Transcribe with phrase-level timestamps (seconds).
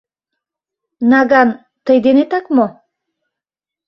[1.09, 1.49] Наган
[1.85, 2.65] тый денетак мо?